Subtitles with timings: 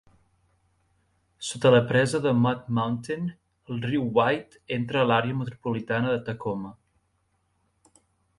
[1.49, 3.27] Sota la presa de Mud Mountain,
[3.75, 6.75] el riu White entra a l'àrea metropolitana de Tacoma.